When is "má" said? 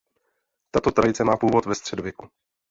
1.23-1.37